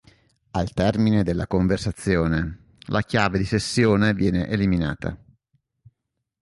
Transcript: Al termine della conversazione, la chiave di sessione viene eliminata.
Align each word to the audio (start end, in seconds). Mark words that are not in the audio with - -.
Al 0.53 0.71
termine 0.73 1.21
della 1.21 1.45
conversazione, 1.45 2.69
la 2.87 3.01
chiave 3.03 3.37
di 3.37 3.45
sessione 3.45 4.15
viene 4.15 4.47
eliminata. 4.47 5.15